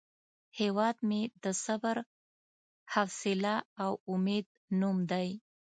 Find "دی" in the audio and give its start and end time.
5.11-5.29